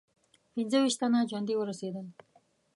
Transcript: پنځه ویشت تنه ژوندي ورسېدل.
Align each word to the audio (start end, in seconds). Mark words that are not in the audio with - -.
پنځه 0.53 0.77
ویشت 0.81 0.99
تنه 1.01 1.19
ژوندي 1.29 1.55
ورسېدل. 1.57 2.07